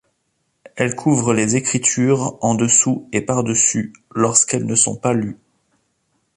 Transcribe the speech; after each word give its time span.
Elle 0.77 0.95
couvre 0.95 1.31
les 1.31 1.55
Écritures 1.55 2.39
en 2.43 2.55
dessous 2.55 3.07
et 3.11 3.21
par-dessus 3.21 3.93
lorsqu'elles 4.09 4.65
ne 4.65 4.73
sont 4.73 4.95
pas 4.95 5.13
lues. 5.13 5.37